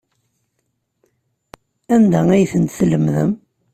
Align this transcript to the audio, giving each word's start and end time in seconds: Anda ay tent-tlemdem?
Anda 1.95 2.21
ay 2.31 2.43
tent-tlemdem? 2.51 3.31